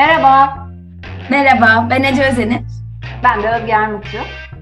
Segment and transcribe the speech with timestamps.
[0.00, 0.68] Merhaba,
[1.30, 2.60] Merhaba, ben Ece Özenir.
[3.24, 4.18] ben de Özge Armutçu.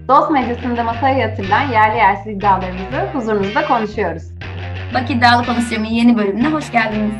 [0.09, 4.23] Dost Meclisi'nde masaya yatırılan yerli yersiz iddialarımızı huzurunuzda konuşuyoruz.
[4.95, 7.15] Bak iddialı konuşuyor'un yeni bölümüne hoş geldiniz.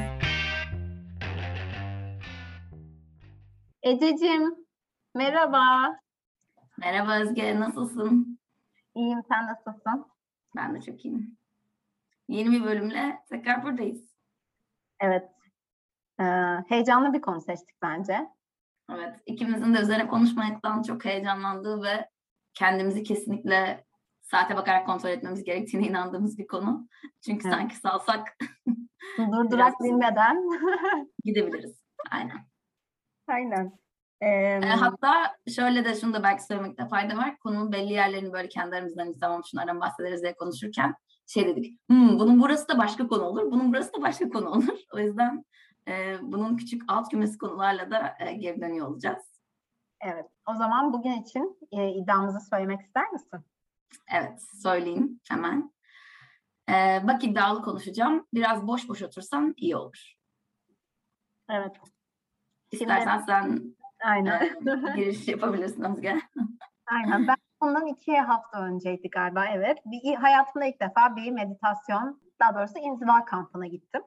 [3.83, 4.55] Ececiğim,
[5.15, 5.97] merhaba.
[6.79, 8.39] Merhaba Özge, nasılsın?
[8.95, 10.07] İyiyim, sen nasılsın?
[10.57, 11.37] Ben de çok iyiyim.
[12.29, 14.01] Yeni bir bölümle tekrar buradayız.
[15.01, 15.29] Evet,
[16.21, 16.25] ee,
[16.69, 18.29] heyecanlı bir konu seçtik bence.
[18.93, 22.09] Evet, ikimizin de üzerine konuşmaktan çok heyecanlandığı ve
[22.55, 23.85] kendimizi kesinlikle
[24.23, 26.89] saate bakarak kontrol etmemiz gerektiğine inandığımız bir konu.
[27.25, 27.57] Çünkü Evet.
[27.59, 28.37] sanki salsak
[29.19, 30.45] Durdurak bilmeden.
[31.25, 31.83] gidebiliriz.
[32.11, 32.39] Aynen.
[33.29, 33.79] Aynen.
[34.21, 37.39] Ee, hatta şöyle de şunu da belki söylemekte fayda var.
[37.39, 40.95] Konunun belli yerlerini böyle kendi aramızdan biz tamam şunlardan bahsederiz diye konuşurken
[41.27, 41.81] şey dedik.
[41.91, 43.51] "Hmm, bunun burası da başka konu olur.
[43.51, 44.79] Bunun burası da başka konu olur.
[44.95, 45.45] O yüzden
[45.89, 49.41] e, bunun küçük alt kümesi konularla da e, geri dönüyor olacağız.
[50.01, 53.41] evet, o zaman bugün için e, iddiamızı söylemek ister misin?
[54.13, 55.73] Evet söyleyeyim hemen.
[56.71, 58.27] E, bak iddialı konuşacağım.
[58.35, 60.15] Biraz boş boş otursan iyi olur.
[61.51, 61.77] Evet,
[62.73, 64.41] İstersen sen aynen.
[64.41, 66.21] e, giriş yapabilirsin Özge.
[66.87, 67.29] Aynen.
[67.29, 69.79] Ben bundan iki hafta önceydi galiba evet.
[69.85, 74.03] Bir, hayatımda ilk defa bir meditasyon, daha doğrusu inziva kampına gittim.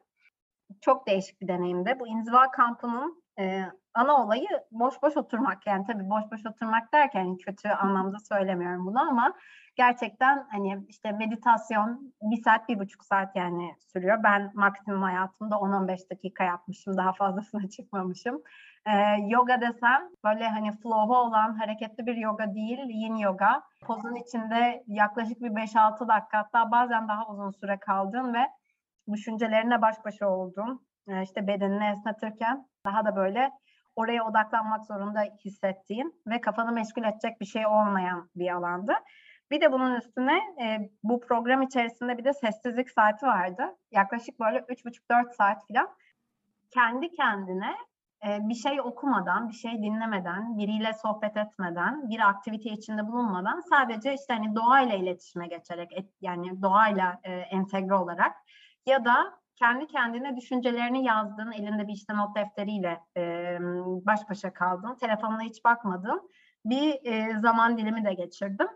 [0.82, 1.98] Çok değişik bir deneyimdi.
[2.00, 5.68] Bu inziva kampının e, ana olayı boş boş oturmak.
[5.68, 9.34] Yani tabii boş boş oturmak derken kötü anlamda söylemiyorum bunu ama
[9.76, 14.24] gerçekten hani işte meditasyon bir saat, bir buçuk saat yani sürüyor.
[14.24, 16.98] Ben maksimum hayatımda 10-15 dakika yapmışım.
[16.98, 18.42] Daha fazlasına çıkmamışım.
[18.86, 18.92] Ee,
[19.28, 23.64] yoga desem böyle hani flow'a olan hareketli bir yoga değil, yin yoga.
[23.82, 28.48] Pozun içinde yaklaşık bir 5-6 dakika hatta bazen daha uzun süre kaldın ve
[29.14, 30.86] düşüncelerine baş başa oldun.
[31.08, 33.52] Ee, işte bedenini esnetirken daha da böyle
[33.96, 38.94] oraya odaklanmak zorunda hissettiğin ve kafanı meşgul edecek bir şey olmayan bir alandı.
[39.52, 43.64] Bir de bunun üstüne e, bu program içerisinde bir de sessizlik saati vardı.
[43.92, 45.90] Yaklaşık böyle 3,5-4 saat falan
[46.72, 47.76] kendi kendine
[48.28, 54.14] e, bir şey okumadan, bir şey dinlemeden, biriyle sohbet etmeden, bir aktivite içinde bulunmadan sadece
[54.14, 58.36] işte hani doğayla iletişime geçerek, et- yani doğayla e, entegre olarak
[58.86, 63.58] ya da kendi kendine düşüncelerini yazdığın, elinde bir işte not defteriyle e,
[64.06, 66.30] baş başa kaldığın, telefonuna hiç bakmadığın
[66.66, 68.68] bir e, zaman dilimi de geçirdim.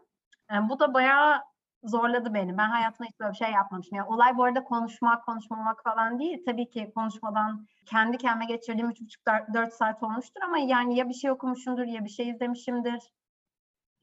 [0.51, 1.41] E, bu da bayağı
[1.83, 2.57] zorladı beni.
[2.57, 3.97] Ben hayatımda hiç böyle bir şey yapmamışım.
[3.97, 6.43] Yani olay bu arada konuşmak, konuşmamak falan değil.
[6.45, 11.85] Tabii ki konuşmadan kendi kendime geçirdiğim 3,5-4 saat olmuştur ama yani ya bir şey okumuşumdur
[11.85, 12.99] ya bir şey izlemişimdir.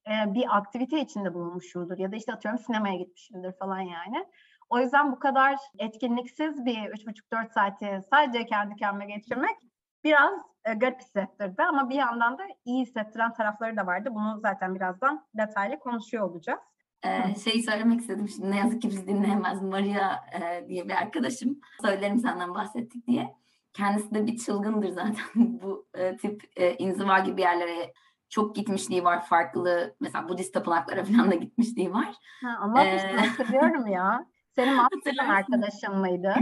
[0.08, 4.26] e, bir aktivite içinde bulunmuşumdur ya da işte atıyorum sinemaya gitmişimdir falan yani.
[4.72, 9.56] O yüzden bu kadar etkinliksiz bir 3,5-4 saati sadece kendi kendime geçirmek
[10.05, 10.33] biraz
[10.65, 14.09] e, garip hissettirdi ama bir yandan da iyi hissettiren tarafları da vardı.
[14.12, 16.61] Bunu zaten birazdan detaylı konuşuyor olacağız.
[17.05, 21.61] Ee, şeyi söylemek istedim şimdi ne yazık ki bizi dinleyemez Maria e, diye bir arkadaşım
[21.82, 23.37] söylerim senden bahsettik diye
[23.72, 27.93] kendisi de bir çılgındır zaten bu e, tip e, inziva gibi yerlere
[28.28, 32.15] çok gitmişliği var farklı mesela Budist tapınaklara falan da gitmişliği var.
[32.43, 34.27] Ha, anlatmıştın Ee, hatırlıyorum ya.
[34.56, 35.32] Senin Hatırlarsın.
[35.32, 36.34] arkadaşın mıydı?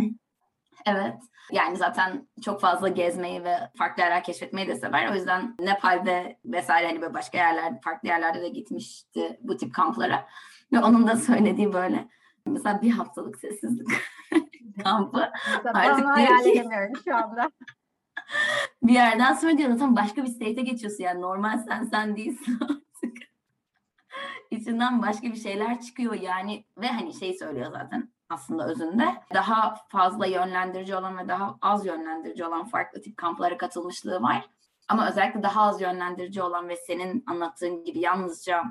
[0.86, 1.16] Evet.
[1.52, 5.10] Yani zaten çok fazla gezmeyi ve farklı yerler keşfetmeyi de sever.
[5.12, 10.26] O yüzden Nepal'de vesaire hani böyle başka yerler, farklı yerlerde de gitmişti bu tip kamplara.
[10.72, 12.08] Ve onun da söylediği böyle
[12.46, 13.88] mesela bir haftalık sessizlik
[14.84, 15.30] kampı.
[15.64, 17.50] Artık onu hayal ki- edemiyorum şu anda.
[18.82, 23.29] Bir yerden sonra diyor zaten başka bir state'e geçiyorsun yani normal sen sen değilsin artık.
[24.50, 30.26] İçinden başka bir şeyler çıkıyor yani ve hani şey söylüyor zaten aslında özünde daha fazla
[30.26, 34.48] yönlendirici olan ve daha az yönlendirici olan farklı tip kamplara katılmışlığı var.
[34.88, 38.62] Ama özellikle daha az yönlendirici olan ve senin anlattığın gibi yalnızca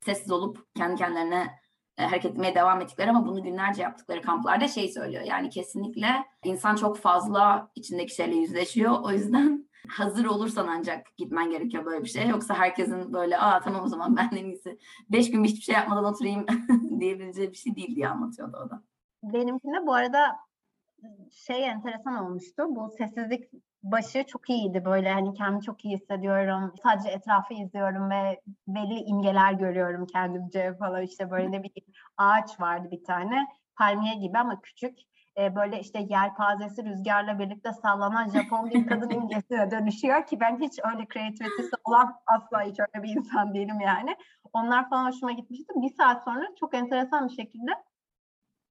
[0.00, 1.60] sessiz olup kendi kendilerine
[1.98, 5.22] e, hareket etmeye devam ettikleri ama bunu günlerce yaptıkları kamplarda şey söylüyor.
[5.22, 9.00] Yani kesinlikle insan çok fazla içindeki şeyle yüzleşiyor.
[9.02, 12.28] O yüzden hazır olursan ancak gitmen gerekiyor böyle bir şey.
[12.28, 14.78] Yoksa herkesin böyle aa tamam o zaman ben en iyisi
[15.10, 16.46] beş gün hiçbir şey yapmadan oturayım
[17.00, 18.82] diyebileceği bir şey değil diye anlatıyordu o da.
[19.22, 20.36] Benimkinde bu arada
[21.32, 22.62] şey enteresan olmuştu.
[22.68, 23.50] Bu sessizlik
[23.82, 24.84] başı çok iyiydi.
[24.84, 26.74] Böyle hani kendimi çok iyi hissediyorum.
[26.82, 31.02] Sadece etrafı izliyorum ve belli imgeler görüyorum kendimce falan.
[31.02, 33.46] İşte böyle ne bileyim ağaç vardı bir tane.
[33.76, 34.98] Palmiye gibi ama küçük.
[35.38, 40.78] Ee, böyle işte yelpazesi rüzgarla birlikte sallanan Japon bir kadın imgesine dönüşüyor ki ben hiç
[40.92, 44.16] öyle kreativitesi olan asla hiç öyle bir insan değilim yani.
[44.52, 45.72] Onlar falan hoşuma gitmişti.
[45.76, 47.70] Bir saat sonra çok enteresan bir şekilde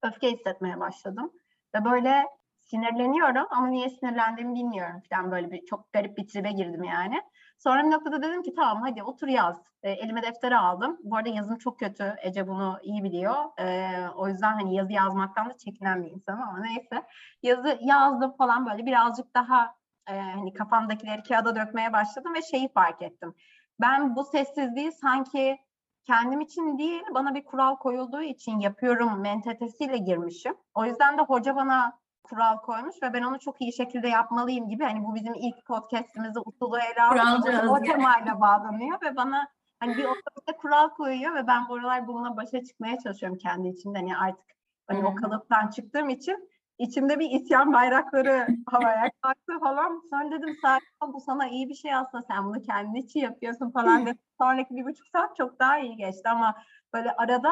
[0.03, 1.31] öfke hissetmeye başladım.
[1.75, 2.23] Ve böyle
[2.59, 7.21] sinirleniyorum ama niye sinirlendiğimi bilmiyorum falan böyle bir çok garip bir tribe girdim yani.
[7.57, 9.61] Sonra bir noktada dedim ki tamam hadi otur yaz.
[9.83, 10.97] E, elime defteri aldım.
[11.03, 12.15] Bu arada yazım çok kötü.
[12.23, 13.59] Ece bunu iyi biliyor.
[13.59, 17.07] E, o yüzden hani yazı yazmaktan da çekinen bir insanım ama neyse.
[17.43, 19.75] Yazı yazdım falan böyle birazcık daha
[20.07, 23.35] e, hani kafamdakileri kağıda dökmeye başladım ve şeyi fark ettim.
[23.81, 25.57] Ben bu sessizliği sanki
[26.05, 30.55] kendim için değil bana bir kural koyulduğu için yapıyorum mentalitesiyle girmişim.
[30.73, 31.99] O yüzden de hoca bana
[32.29, 34.83] kural koymuş ve ben onu çok iyi şekilde yapmalıyım gibi.
[34.83, 37.71] Hani bu bizim ilk podcastimizde usulü ele aldık.
[37.71, 39.47] O temayla bağlanıyor ve bana
[39.79, 43.97] hani bir otobüste kural koyuyor ve ben bu aralar bununla başa çıkmaya çalışıyorum kendi içimde.
[43.97, 44.45] Hani artık
[44.87, 45.05] hani hmm.
[45.05, 46.49] o kalıptan çıktığım için
[46.79, 50.01] içimde bir isyan bayrakları havaya kalktı falan.
[50.09, 54.01] Sonra dedim sakin bu sana iyi bir şey aslında sen bunu kendin için yapıyorsun falan
[54.05, 54.19] dedim.
[54.41, 56.55] Sonraki bir buçuk saat çok daha iyi geçti ama
[56.93, 57.51] böyle arada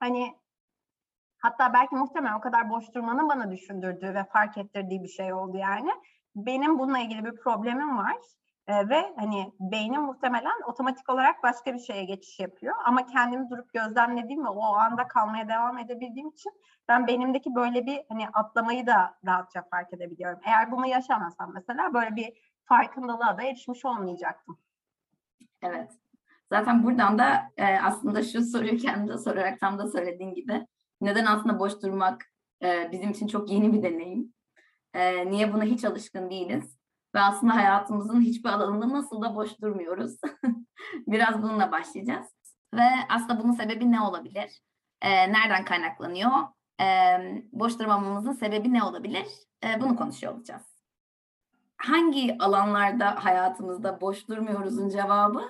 [0.00, 0.34] hani
[1.38, 5.56] hatta belki muhtemelen o kadar boş durmanın bana düşündürdüğü ve fark ettirdiği bir şey oldu
[5.56, 5.90] yani.
[6.36, 8.16] Benim bununla ilgili bir problemim var.
[8.68, 12.74] Ee, ve hani beynim muhtemelen otomatik olarak başka bir şeye geçiş yapıyor.
[12.84, 16.52] Ama kendimi durup gözlemlediğim ve o anda kalmaya devam edebildiğim için
[16.88, 20.40] ben benimdeki böyle bir hani atlamayı da rahatça fark edebiliyorum.
[20.44, 22.32] Eğer bunu yaşamasam mesela böyle bir
[22.64, 24.58] farkındalığa da erişmiş olmayacaktım.
[25.62, 25.90] Evet.
[26.48, 30.66] Zaten buradan da e, aslında şu soruyu kendine sorarak tam da söylediğin gibi
[31.00, 32.24] neden aslında boş durmak
[32.62, 34.34] e, bizim için çok yeni bir deneyim?
[34.94, 36.78] E, niye buna hiç alışkın değiliz?
[37.14, 40.16] Ve aslında hayatımızın hiçbir alanında nasıl da boş durmuyoruz.
[41.06, 42.26] Biraz bununla başlayacağız.
[42.74, 44.60] Ve aslında bunun sebebi ne olabilir?
[45.02, 46.30] E, nereden kaynaklanıyor?
[46.80, 46.86] E,
[47.52, 49.26] boş durmamamızın sebebi ne olabilir?
[49.64, 50.78] E, bunu konuşuyor olacağız.
[51.76, 55.44] Hangi alanlarda hayatımızda boş durmuyoruzun cevabı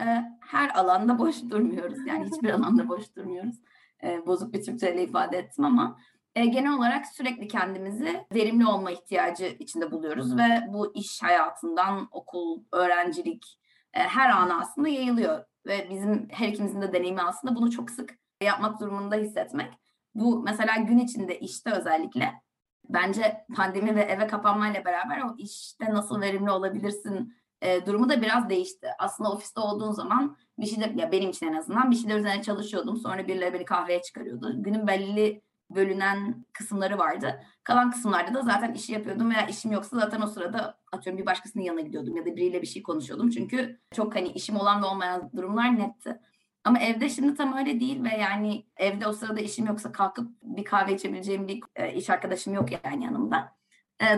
[0.00, 0.04] e,
[0.40, 2.06] her alanda boş durmuyoruz.
[2.06, 3.56] Yani hiçbir alanda boş durmuyoruz.
[4.02, 5.98] E, bozuk bir Türkçeyle ifade ettim ama
[6.34, 12.64] e, genel olarak sürekli kendimizi verimli olma ihtiyacı içinde buluyoruz ve bu iş hayatından okul,
[12.72, 13.60] öğrencilik
[13.94, 18.18] e, her ana aslında yayılıyor ve bizim her ikimizin de deneyimi aslında bunu çok sık
[18.42, 19.74] yapmak durumunda hissetmek.
[20.14, 22.42] Bu mesela gün içinde işte özellikle
[22.88, 28.48] bence pandemi ve eve kapanmayla beraber o işte nasıl verimli olabilirsin e, durumu da biraz
[28.48, 28.88] değişti.
[28.98, 32.96] Aslında ofiste olduğun zaman bir şeyler ya benim için en azından bir şeyler üzerine çalışıyordum.
[32.96, 34.62] Sonra birileri beni kahveye çıkarıyordu.
[34.62, 37.40] Günün belli bölünen kısımları vardı.
[37.64, 41.64] Kalan kısımlarda da zaten işi yapıyordum veya işim yoksa zaten o sırada atıyorum bir başkasının
[41.64, 43.30] yanına gidiyordum ya da biriyle bir şey konuşuyordum.
[43.30, 46.20] Çünkü çok hani işim olan ve olmayan durumlar netti.
[46.64, 50.64] Ama evde şimdi tam öyle değil ve yani evde o sırada işim yoksa kalkıp bir
[50.64, 51.62] kahve içebileceğim bir
[51.94, 53.56] iş arkadaşım yok yani yanımda.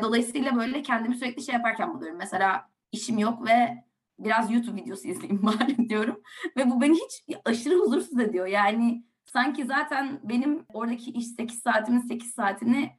[0.02, 2.18] Dolayısıyla böyle kendimi sürekli şey yaparken buluyorum.
[2.18, 3.84] Mesela işim yok ve
[4.18, 6.22] biraz YouTube videosu izleyeyim bari diyorum.
[6.56, 8.46] Ve bu beni hiç aşırı huzursuz ediyor.
[8.46, 12.90] Yani sanki zaten benim oradaki iş 8 saatimin 8 saatini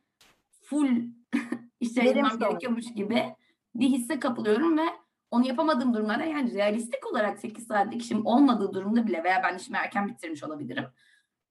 [0.63, 0.89] full
[1.79, 3.35] işe ayırmam gerekiyormuş gibi
[3.75, 4.85] bir hisse kapılıyorum ve
[5.31, 9.77] onu yapamadığım durumlarda yani realistik olarak 8 saatlik işim olmadığı durumda bile veya ben işimi
[9.77, 10.85] erken bitirmiş olabilirim.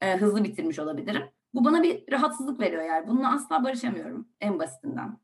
[0.01, 1.23] E, hızlı bitirmiş olabilirim.
[1.55, 3.09] Bu bana bir rahatsızlık veriyor yani.
[3.09, 5.19] Bununla asla barışamıyorum en basitinden.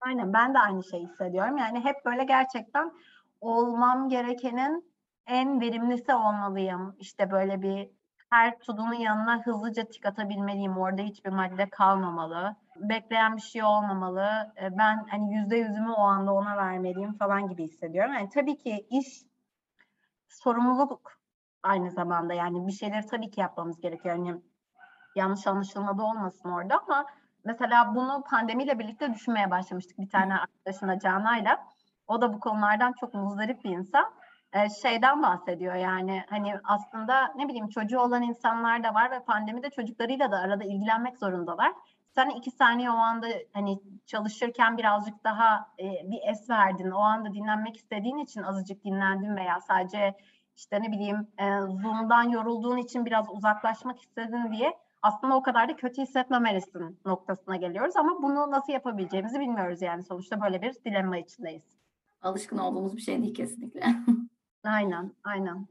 [0.00, 1.56] Aynen ben de aynı şeyi hissediyorum.
[1.56, 2.92] Yani hep böyle gerçekten
[3.40, 4.92] olmam gerekenin
[5.26, 6.96] en verimlisi olmalıyım.
[6.98, 7.90] İşte böyle bir
[8.30, 10.78] her tudunun yanına hızlıca tik atabilmeliyim.
[10.78, 12.56] Orada hiçbir madde kalmamalı.
[12.76, 14.52] Bekleyen bir şey olmamalı.
[14.62, 18.12] E, ben hani yüzde yüzümü o anda ona vermeliyim falan gibi hissediyorum.
[18.14, 19.22] Yani tabii ki iş
[20.28, 21.20] sorumluluk
[21.62, 22.34] aynı zamanda.
[22.34, 24.16] Yani bir şeyleri tabii ki yapmamız gerekiyor.
[24.16, 24.40] Yani
[25.16, 27.06] yanlış anlaşılma da olmasın orada ama
[27.44, 31.66] mesela bunu pandemiyle birlikte düşünmeye başlamıştık bir tane arkadaşımla Cana'yla.
[32.08, 34.04] O da bu konulardan çok muzdarip bir insan.
[34.52, 39.70] Ee, şeyden bahsediyor yani hani aslında ne bileyim çocuğu olan insanlar da var ve pandemide
[39.70, 41.72] çocuklarıyla da arada ilgilenmek zorundalar.
[42.14, 46.90] Sen iki saniye o anda hani çalışırken birazcık daha e, bir es verdin.
[46.90, 50.16] O anda dinlenmek istediğin için azıcık dinlendin veya sadece
[50.56, 55.76] işte ne bileyim e, Zoom'dan yorulduğun için biraz uzaklaşmak istedin diye aslında o kadar da
[55.76, 61.62] kötü hissetmemelisin noktasına geliyoruz ama bunu nasıl yapabileceğimizi bilmiyoruz yani sonuçta böyle bir dilemma içindeyiz.
[62.22, 63.82] Alışkın olduğumuz bir şey değil kesinlikle.
[64.64, 65.66] aynen, aynen.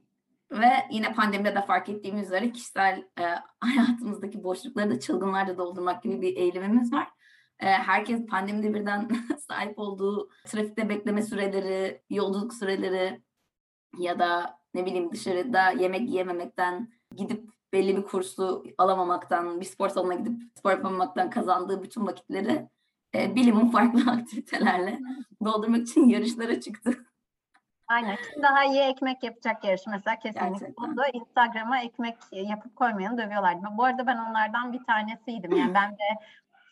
[0.52, 3.24] Ve yine pandemide de fark ettiğimiz üzere kişisel e,
[3.60, 7.08] hayatımızdaki boşlukları da çılgınlarla doldurmak gibi bir eğilimimiz var.
[7.60, 9.10] E, herkes pandemide birden
[9.48, 13.22] sahip olduğu trafikte bekleme süreleri, yolculuk süreleri
[13.98, 20.14] ya da ne bileyim dışarıda yemek yiyememekten gidip belli bir kursu alamamaktan, bir spor salonuna
[20.14, 22.68] gidip spor yapamamaktan kazandığı bütün vakitleri
[23.16, 25.00] e, bilimin farklı aktivitelerle
[25.46, 27.06] doldurmak için yarışlara çıktı.
[27.88, 28.18] Aynen.
[28.34, 30.74] Kim daha iyi ekmek yapacak yarış mesela kesinlikle.
[30.78, 33.68] Bunu Instagram'a ekmek yapıp koymayanı dövüyorlardı.
[33.72, 35.52] Bu arada ben onlardan bir tanesiydim.
[35.58, 36.20] Yani ben de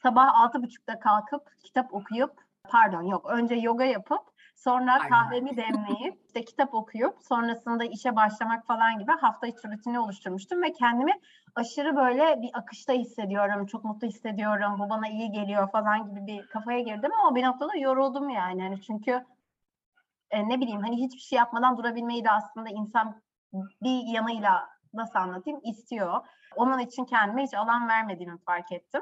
[0.04, 2.32] sabah altı buçukta kalkıp kitap okuyup
[2.70, 4.22] pardon yok önce yoga yapıp
[4.58, 5.10] sonra Aynen.
[5.10, 10.74] kahvemi demleyip işte kitap okuyup sonrasında işe başlamak falan gibi hafta içi rutini oluşturmuştum ve
[10.74, 11.12] kendimi
[11.56, 16.48] aşırı böyle bir akışta hissediyorum, çok mutlu hissediyorum, bu bana iyi geliyor falan gibi bir
[16.48, 18.62] kafaya girdim ama bir noktada yoruldum yani.
[18.62, 19.26] yani çünkü
[20.32, 23.22] e, ne bileyim hani hiçbir şey yapmadan durabilmeyi de aslında insan
[23.54, 26.26] bir yanıyla nasıl anlatayım istiyor.
[26.56, 29.02] Onun için kendime hiç alan vermediğimi fark ettim.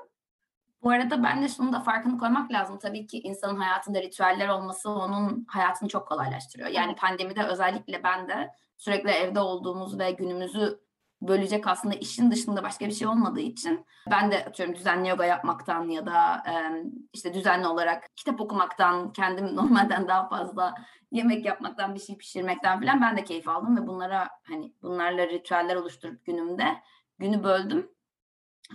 [0.86, 2.80] Bu arada ben de şunu da farkını koymak lazım.
[2.80, 6.70] Tabii ki insanın hayatında ritüeller olması onun hayatını çok kolaylaştırıyor.
[6.70, 10.80] Yani pandemide özellikle ben de sürekli evde olduğumuz ve günümüzü
[11.22, 15.90] bölecek aslında işin dışında başka bir şey olmadığı için ben de atıyorum düzenli yoga yapmaktan
[15.90, 16.54] ya da e,
[17.14, 20.76] işte düzenli olarak kitap okumaktan, kendim normalden daha fazla
[21.12, 25.76] yemek yapmaktan, bir şey pişirmekten falan ben de keyif aldım ve bunlara hani bunlarla ritüeller
[25.76, 26.66] oluşturup günümde
[27.20, 27.95] günü böldüm.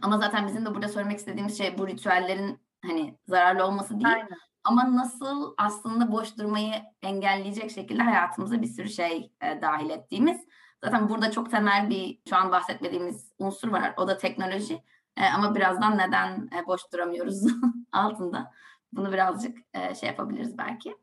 [0.03, 4.15] Ama zaten bizim de burada söylemek istediğimiz şey bu ritüellerin hani zararlı olması değil.
[4.15, 4.39] Aynen.
[4.65, 10.41] Ama nasıl aslında boş durmayı engelleyecek şekilde hayatımıza bir sürü şey e, dahil ettiğimiz.
[10.85, 13.95] Zaten burada çok temel bir şu an bahsetmediğimiz unsur var.
[13.97, 14.83] O da teknoloji.
[15.17, 17.43] E, ama birazdan neden e, boş duramıyoruz
[17.93, 18.53] altında.
[18.93, 20.97] Bunu birazcık e, şey yapabiliriz belki.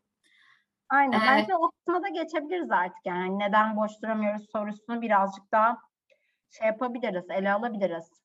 [0.88, 1.20] Aynen.
[1.20, 3.38] Ee, Bence o kısma da geçebiliriz artık yani.
[3.38, 5.78] Neden boş duramıyoruz sorusunu birazcık daha
[6.50, 8.17] şey yapabiliriz, ele alabiliriz.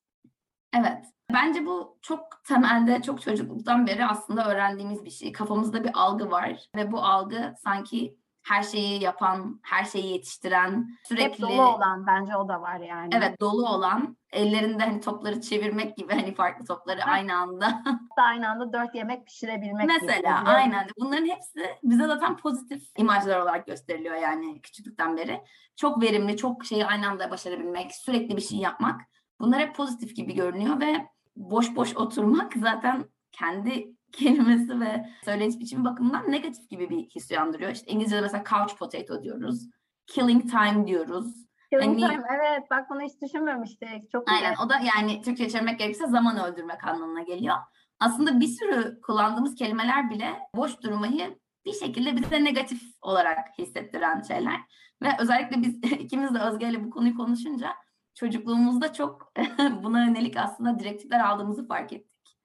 [0.78, 1.04] Evet.
[1.32, 5.32] Bence bu çok temelde, çok çocukluktan beri aslında öğrendiğimiz bir şey.
[5.32, 11.06] Kafamızda bir algı var ve bu algı sanki her şeyi yapan, her şeyi yetiştiren, Hep
[11.06, 13.14] sürekli dolu olan bence o da var yani.
[13.14, 17.12] evet dolu olan, ellerinde hani topları çevirmek gibi hani farklı topları Heh.
[17.12, 17.82] aynı anda.
[18.16, 19.92] Aynı anda dört yemek pişirebilmek gibi.
[20.00, 20.56] Mesela oluyor.
[20.56, 25.40] aynen bunların hepsi bize zaten pozitif imajlar olarak gösteriliyor yani küçüklükten beri.
[25.76, 29.00] Çok verimli, çok şeyi aynı anda başarabilmek, sürekli bir şey yapmak.
[29.40, 35.84] Bunlar hep pozitif gibi görünüyor ve boş boş oturmak zaten kendi kelimesi ve söyleniş biçimi
[35.84, 37.70] bakımından negatif gibi bir his uyandırıyor.
[37.70, 39.60] İşte İngilizce'de mesela couch potato diyoruz.
[40.06, 41.34] Killing time diyoruz.
[41.72, 44.10] Killing Hani- time, evet bak bunu hiç düşünmemiştik.
[44.12, 44.34] Çok iyi.
[44.36, 47.56] Aynen o da yani Türkçe çevirmek gerekirse zaman öldürmek anlamına geliyor.
[48.00, 54.60] Aslında bir sürü kullandığımız kelimeler bile boş durmayı bir şekilde bize negatif olarak hissettiren şeyler.
[55.02, 57.70] Ve özellikle biz ikimiz de Özge ile bu konuyu konuşunca
[58.14, 59.32] çocukluğumuzda çok
[59.82, 62.38] buna yönelik aslında direktifler aldığımızı fark ettik.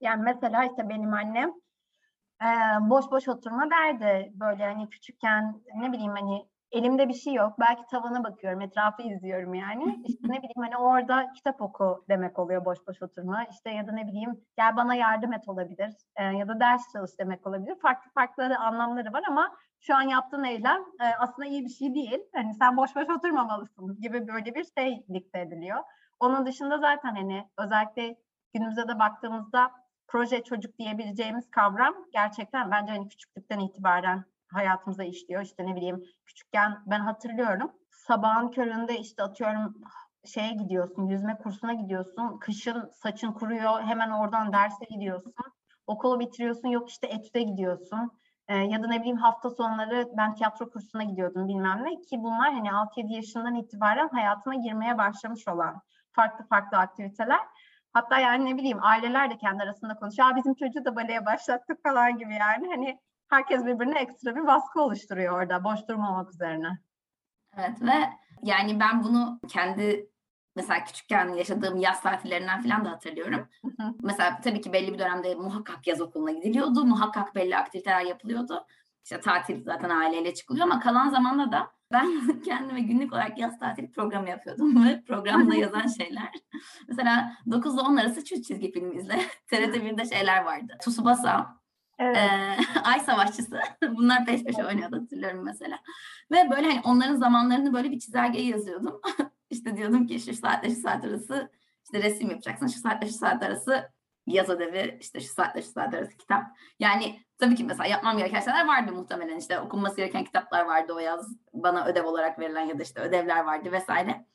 [0.00, 1.52] Yani mesela işte benim annem
[2.42, 2.48] eee,
[2.80, 4.32] boş boş oturma derdi.
[4.34, 7.52] Böyle hani küçükken ne bileyim hani elimde bir şey yok.
[7.60, 10.00] Belki tavana bakıyorum, etrafı izliyorum yani.
[10.04, 13.44] İşte ne bileyim hani orada kitap oku demek oluyor boş boş oturma.
[13.44, 15.94] İşte ya da ne bileyim gel bana yardım et olabilir.
[16.18, 17.74] Eee, ya da ders çalış demek olabilir.
[17.82, 22.18] Farklı farklı anlamları var ama şu an yaptığın eylem eee, aslında iyi bir şey değil.
[22.34, 25.78] Hani sen boş boş oturmamalısın gibi böyle bir şey dikte ediliyor.
[26.20, 28.16] Onun dışında zaten hani özellikle
[28.54, 29.70] günümüze de baktığımızda
[30.08, 35.42] proje çocuk diyebileceğimiz kavram gerçekten bence hani küçüklükten itibaren hayatımıza işliyor.
[35.42, 39.74] İşte ne bileyim küçükken ben hatırlıyorum sabahın köründe işte atıyorum
[40.24, 42.38] şeye gidiyorsun, yüzme kursuna gidiyorsun.
[42.38, 45.34] Kışın saçın kuruyor, hemen oradan derse gidiyorsun.
[45.86, 48.18] Okulu bitiriyorsun, yok işte etüde gidiyorsun.
[48.48, 52.52] Ee, ya da ne bileyim hafta sonları ben tiyatro kursuna gidiyordum bilmem ne ki bunlar
[52.54, 57.40] hani 6-7 yaşından itibaren hayatına girmeye başlamış olan farklı farklı aktiviteler.
[57.92, 60.36] Hatta yani ne bileyim aileler de kendi arasında konuşuyor.
[60.36, 62.68] Bizim çocuğu da baleye başlattık falan gibi yani.
[62.68, 66.78] Hani herkes birbirine ekstra bir baskı oluşturuyor orada boş durmamak üzerine.
[67.56, 67.92] Evet ve
[68.42, 70.10] yani ben bunu kendi
[70.56, 73.48] mesela küçükken yaşadığım yaz tatillerinden falan da hatırlıyorum.
[74.02, 76.84] Mesela tabii ki belli bir dönemde muhakkak yaz okuluna gidiliyordu.
[76.84, 78.66] Muhakkak belli aktiviteler yapılıyordu.
[79.04, 83.92] İşte tatil zaten aileyle çıkılıyor ama kalan zamanda da ben kendime günlük olarak yaz tatil
[83.92, 86.32] programı yapıyordum ve programda yazan şeyler.
[86.88, 89.18] Mesela 9 ile 10 arası çift çizgi film izle.
[89.50, 90.76] TRT 1'de şeyler vardı.
[90.80, 91.56] Tsubasa,
[91.98, 92.16] Evet.
[92.16, 93.60] ee, Ay Savaşçısı.
[93.90, 95.78] Bunlar peş peşe oynuyordu hatırlıyorum mesela.
[96.30, 99.00] Ve böyle hani onların zamanlarını böyle bir çizelgeye yazıyordum.
[99.50, 101.50] İşte diyordum ki şu saatle şu saat arası
[101.84, 102.66] işte resim yapacaksın.
[102.66, 103.90] Şu saatle şu saat arası
[104.26, 104.98] yaz ödevi.
[105.00, 106.44] işte şu saatle şu saat arası kitap.
[106.80, 109.38] Yani tabii ki mesela yapmam gereken şeyler vardı muhtemelen.
[109.38, 111.36] işte okunması gereken kitaplar vardı o yaz.
[111.52, 114.26] Bana ödev olarak verilen ya da işte ödevler vardı vesaire.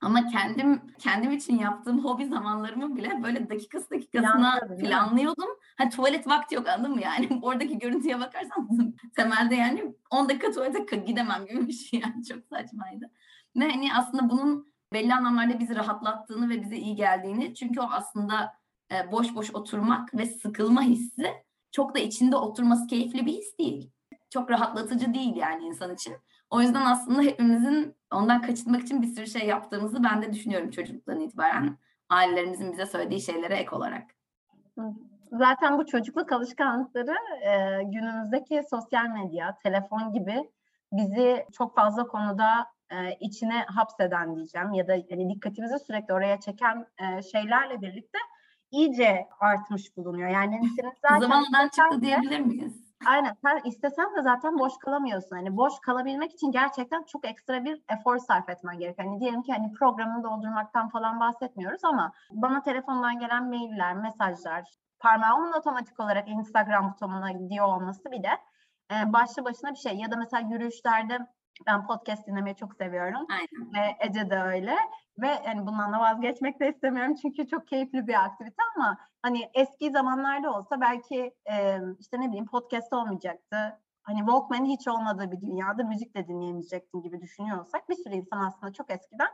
[0.00, 5.48] Ama kendim kendim için yaptığım hobi zamanlarımı bile böyle dakikası dakikasına planlıyordum.
[5.76, 7.28] Ha tuvalet vakti yok anladın mı yani?
[7.42, 8.68] Oradaki görüntüye bakarsan
[9.16, 13.10] temelde yani 10 dakika tuvalete gidemem gibi bir şey yani çok saçmaydı.
[13.56, 18.52] Ve hani aslında bunun belli anlamlarda bizi rahatlattığını ve bize iyi geldiğini çünkü o aslında
[18.92, 21.32] e, boş boş oturmak ve sıkılma hissi
[21.72, 23.90] çok da içinde oturması keyifli bir his değil.
[24.30, 26.16] Çok rahatlatıcı değil yani insan için.
[26.50, 31.20] O yüzden aslında hepimizin ondan kaçınmak için bir sürü şey yaptığımızı ben de düşünüyorum çocukluktan
[31.20, 31.78] itibaren.
[32.08, 34.10] Ailelerimizin bize söylediği şeylere ek olarak.
[35.32, 40.50] Zaten bu çocukluk alışkanlıkları e, günümüzdeki sosyal medya, telefon gibi
[40.92, 46.86] bizi çok fazla konuda e, içine hapseden diyeceğim ya da hani dikkatimizi sürekli oraya çeken
[46.98, 48.18] e, şeylerle birlikte
[48.70, 50.28] iyice artmış bulunuyor.
[50.28, 52.90] Yani senin zaten Zamanından çıktı diyebilir miyiz?
[53.06, 53.36] Aynen.
[53.42, 55.36] Sen istesen de zaten boş kalamıyorsun.
[55.36, 59.08] Hani boş kalabilmek için gerçekten çok ekstra bir efor sarf etmen gerekiyor.
[59.08, 64.64] Hani diyelim ki hani programını doldurmaktan falan bahsetmiyoruz ama bana telefondan gelen mailler, mesajlar,
[64.98, 68.30] parmağımın otomatik olarak Instagram butonuna gidiyor olması bile
[68.92, 69.94] e, başlı başına bir şey.
[69.94, 71.18] Ya da mesela yürüyüşlerde
[71.66, 73.26] ben podcast dinlemeyi çok seviyorum.
[73.30, 73.74] Aynen.
[73.74, 74.76] Ve Ece de öyle.
[75.18, 79.90] Ve yani bundan da vazgeçmek de istemiyorum çünkü çok keyifli bir aktivite ama hani eski
[79.90, 83.56] zamanlarda olsa belki e, işte ne bileyim podcast olmayacaktı.
[84.02, 88.72] Hani Walkman'in hiç olmadığı bir dünyada müzik de dinleyemeyecektin gibi düşünüyorsak bir sürü insan aslında
[88.72, 89.28] çok eskiden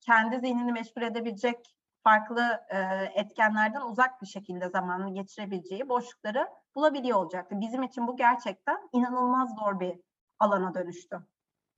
[0.00, 2.78] kendi zihnini meşgul edebilecek farklı e,
[3.14, 7.60] etkenlerden uzak bir şekilde zamanını geçirebileceği boşlukları bulabiliyor olacaktı.
[7.60, 10.00] Bizim için bu gerçekten inanılmaz zor bir
[10.38, 11.20] alana dönüştü.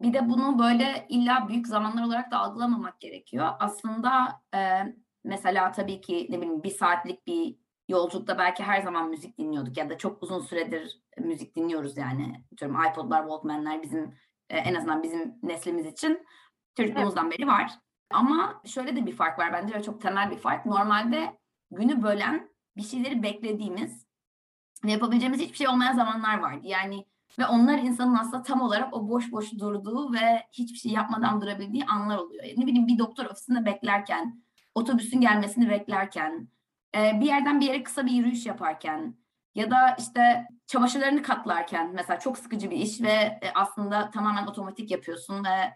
[0.03, 3.49] Bir de bunu böyle illa büyük zamanlar olarak da algılamamak gerekiyor.
[3.61, 4.59] Aslında e,
[5.25, 7.57] mesela tabii ki ne bileyim bir saatlik bir
[7.89, 12.45] yolculukta belki her zaman müzik dinliyorduk ya da çok uzun süredir müzik dinliyoruz yani.
[12.59, 14.15] Diyorum iPod'lar, Walkman'ler bizim
[14.51, 16.27] e, en azından bizim neslimiz için
[16.77, 17.73] çocukluğumuzdan beri var.
[18.11, 20.67] Ama şöyle de bir fark var bence ve çok temel bir fark.
[20.67, 21.39] Normalde
[21.71, 24.07] günü bölen bir şeyleri beklediğimiz
[24.85, 26.61] ve yapabileceğimiz hiçbir şey olmayan zamanlar vardı.
[26.63, 27.07] Yani
[27.39, 31.85] ve onlar insanın aslında tam olarak o boş boş durduğu ve hiçbir şey yapmadan durabildiği
[31.85, 32.45] anlar oluyor.
[32.45, 34.43] Ne bileyim bir doktor ofisinde beklerken,
[34.75, 36.49] otobüsün gelmesini beklerken,
[36.95, 39.15] bir yerden bir yere kısa bir yürüyüş yaparken
[39.55, 45.45] ya da işte çamaşırlarını katlarken mesela çok sıkıcı bir iş ve aslında tamamen otomatik yapıyorsun
[45.45, 45.75] ve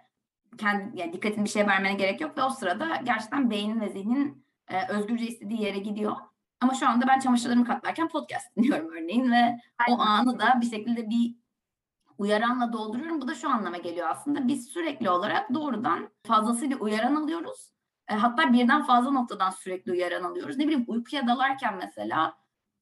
[0.59, 4.47] kendi yani dikkatini bir şeye vermene gerek yok ve o sırada gerçekten beynin ve zihnin
[4.89, 6.17] özgürce istediği yere gidiyor.
[6.61, 9.99] Ama şu anda ben çamaşırlarımı katlarken podcast dinliyorum örneğin ve Aynen.
[9.99, 11.42] o anı da bir şekilde bir
[12.23, 13.21] uyaranla dolduruyorum.
[13.21, 14.49] Bu da şu anlama geliyor aslında.
[14.49, 17.73] Biz sürekli olarak doğrudan fazlasıyla uyaran alıyoruz.
[18.09, 20.57] E, hatta birden fazla noktadan sürekli uyaran alıyoruz.
[20.57, 22.35] Ne bileyim uykuya dalarken mesela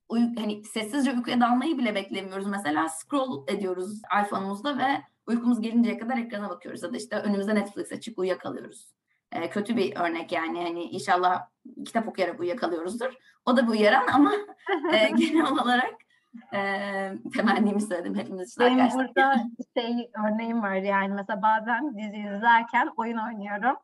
[0.08, 2.46] uy hani sessizce uykuya dalmayı bile beklemiyoruz.
[2.46, 6.82] Mesela scroll ediyoruz iPhone'umuzda ve uykumuz gelinceye kadar ekrana bakıyoruz.
[6.82, 8.92] Ya da işte önümüzde Netflix açık uyuyakalıyoruz.
[9.32, 10.62] E, kötü bir örnek yani.
[10.62, 11.46] Hani inşallah
[11.84, 13.14] kitap okuyarak uyuyakalıyoruzdur.
[13.46, 14.32] O da bir uyaran ama
[14.92, 15.94] e, genel olarak
[16.54, 16.58] e,
[17.36, 19.08] temennimi söyledim hepimiz için Benim arkadaşlar.
[19.08, 19.44] burada
[19.76, 23.76] şey örneğim var yani mesela bazen dizi izlerken oyun oynuyorum.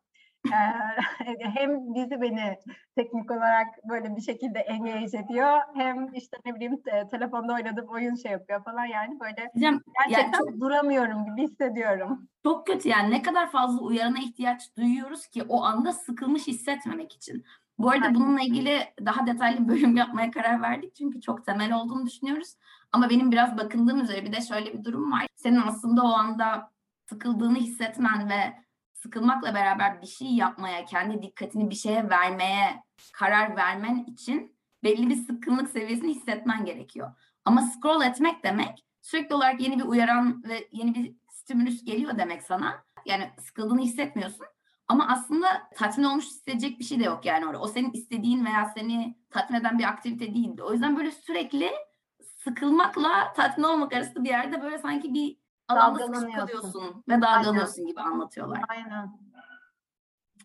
[1.55, 2.59] Hem dizi beni
[2.97, 8.15] teknik olarak böyle bir şekilde engage ediyor hem işte ne bileyim te- telefonda oynadığım oyun
[8.15, 12.29] şey yapıyor falan yani böyle Hocam, gerçekten yani çok, duramıyorum gibi hissediyorum.
[12.43, 17.45] Çok kötü yani ne kadar fazla uyarana ihtiyaç duyuyoruz ki o anda sıkılmış hissetmemek için.
[17.79, 22.07] Bu arada bununla ilgili daha detaylı bir bölüm yapmaya karar verdik çünkü çok temel olduğunu
[22.07, 22.55] düşünüyoruz.
[22.93, 25.27] Ama benim biraz bakındığım üzere bir de şöyle bir durum var.
[25.37, 26.71] Senin aslında o anda
[27.09, 28.55] sıkıldığını hissetmen ve
[28.95, 35.17] sıkılmakla beraber bir şey yapmaya, kendi dikkatini bir şeye vermeye karar vermen için belli bir
[35.17, 37.13] sıkkınlık seviyesini hissetmen gerekiyor.
[37.45, 42.43] Ama scroll etmek demek sürekli olarak yeni bir uyaran ve yeni bir stimülüs geliyor demek
[42.43, 42.85] sana.
[43.07, 44.47] Yani sıkıldığını hissetmiyorsun
[44.89, 47.61] ama aslında tatmin olmuş hissedecek bir şey de yok yani orada.
[47.61, 50.63] O senin istediğin veya seni tatmin eden bir aktivite değildi.
[50.63, 51.71] O yüzden böyle sürekli
[52.45, 55.37] sıkılmakla tatmin olmak arasında bir yerde böyle sanki bir
[55.69, 58.63] alanda sıkışık kalıyorsun ve dalgalanıyorsun gibi anlatıyorlar.
[58.69, 59.26] Aynen.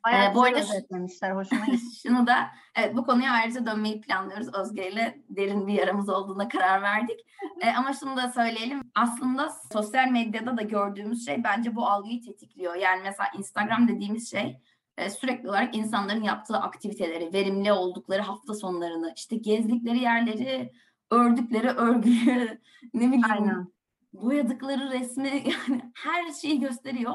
[0.05, 2.01] Bayağı ee, bu arada özetlemişler, hoşuma gitti.
[2.07, 4.53] şunu da, evet bu konuya ayrıca dönmeyi planlıyoruz.
[4.53, 7.19] Özge ile derin bir yaramız olduğuna karar verdik.
[7.61, 8.81] ee, ama şunu da söyleyelim.
[8.95, 12.75] Aslında sosyal medyada da gördüğümüz şey bence bu algıyı tetikliyor.
[12.75, 14.57] Yani mesela Instagram dediğimiz şey
[14.97, 20.71] e, sürekli olarak insanların yaptığı aktiviteleri, verimli oldukları hafta sonlarını, işte gezdikleri yerleri,
[21.11, 22.61] ördükleri örgüyü,
[22.93, 23.67] ne bileyim Aynen.
[24.13, 25.27] boyadıkları resmi
[25.69, 27.13] yani her şeyi gösteriyor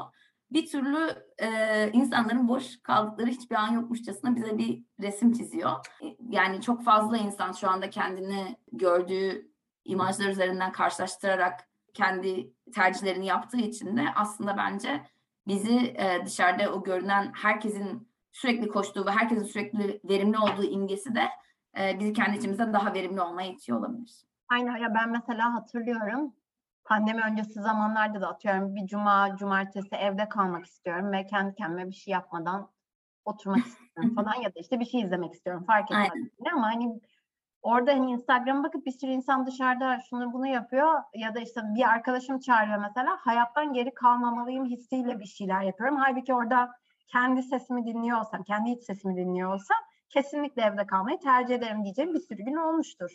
[0.50, 5.72] bir türlü e, insanların boş kaldıkları hiçbir an yokmuşçasına bize bir resim çiziyor.
[6.28, 9.50] Yani çok fazla insan şu anda kendini gördüğü
[9.84, 15.02] imajlar üzerinden karşılaştırarak kendi tercihlerini yaptığı için de aslında bence
[15.46, 21.28] bizi e, dışarıda o görünen herkesin sürekli koştuğu ve herkesin sürekli verimli olduğu imgesi de
[21.78, 24.26] e, bizi kendi içimizde daha verimli olmaya itiyor olabilir.
[24.48, 26.34] Aynen ya ben mesela hatırlıyorum
[26.86, 31.94] pandemi öncesi zamanlarda da atıyorum bir cuma, cumartesi evde kalmak istiyorum ve kendi kendime bir
[31.94, 32.70] şey yapmadan
[33.24, 36.10] oturmak istiyorum falan ya da işte bir şey izlemek istiyorum fark etmez.
[36.52, 37.00] Ama hani
[37.62, 41.88] orada hani Instagram'a bakıp bir sürü insan dışarıda şunu bunu yapıyor ya da işte bir
[41.88, 45.96] arkadaşım çağırıyor mesela hayattan geri kalmamalıyım hissiyle bir şeyler yapıyorum.
[45.96, 46.72] Halbuki orada
[47.06, 52.14] kendi sesimi dinliyor olsam, kendi iç sesimi dinliyor olsam kesinlikle evde kalmayı tercih ederim diyeceğim
[52.14, 53.10] bir sürü gün olmuştur.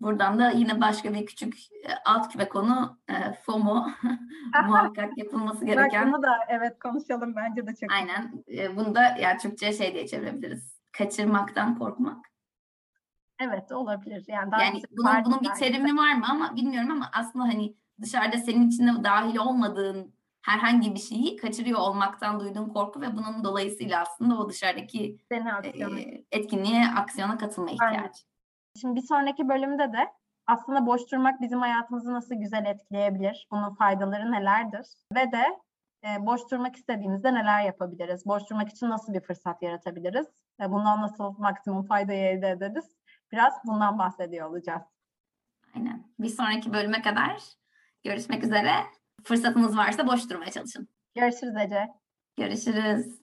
[0.00, 3.86] Buradan da yine başka bir küçük e, alt küme konu e, FOMO
[4.66, 6.12] muhakkak yapılması gereken.
[6.12, 7.92] bunu da evet konuşalım bence de çok.
[7.92, 8.44] Aynen.
[8.48, 10.80] E, bunu da yani Türkçe şey diye çevirebiliriz.
[10.92, 12.26] Kaçırmaktan korkmak.
[13.40, 14.24] Evet olabilir.
[14.28, 18.38] Yani, daha Yani bunun, bunun bir terimi var mı ama bilmiyorum ama aslında hani dışarıda
[18.38, 24.38] senin içinde dahil olmadığın herhangi bir şeyi kaçırıyor olmaktan duyduğun korku ve bunun dolayısıyla aslında
[24.38, 28.10] o dışarıdaki e, etkinliğe, aksiyona katılma Aynen.
[28.76, 30.12] Şimdi bir sonraki bölümde de
[30.46, 35.44] aslında boş durmak bizim hayatımızı nasıl güzel etkileyebilir, bunun faydaları nelerdir ve de
[36.04, 40.26] e, boş durmak istediğimizde neler yapabiliriz, boş durmak için nasıl bir fırsat yaratabiliriz,
[40.60, 42.96] ve bundan nasıl maksimum faydayı elde ederiz,
[43.32, 44.82] biraz bundan bahsediyor olacağız.
[45.76, 46.04] Aynen.
[46.18, 47.42] Bir sonraki bölüme kadar
[48.04, 48.72] görüşmek üzere.
[49.24, 50.88] Fırsatınız varsa boş durmaya çalışın.
[51.14, 51.88] Görüşürüz Ece.
[52.36, 53.19] Görüşürüz.